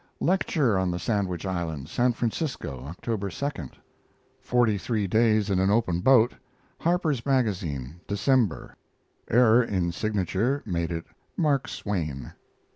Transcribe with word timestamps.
Lecture 0.19 0.79
on 0.79 0.89
the 0.89 0.97
Sandwich 0.97 1.45
Islands, 1.45 1.91
San 1.91 2.13
Francisco, 2.13 2.85
October 2.87 3.29
2. 3.29 3.69
FORTY 4.41 4.75
THREE 4.79 5.05
DAYS 5.05 5.51
IN 5.51 5.59
AN 5.59 5.69
OPEN 5.69 5.99
BOAT 5.99 6.33
Harper's 6.79 7.23
Magazine, 7.23 7.99
December 8.07 8.75
(error 9.29 9.61
in 9.61 9.91
signature 9.91 10.63
made 10.65 10.91
it 10.91 11.05
Mark 11.37 11.67
Swain). 11.67 12.31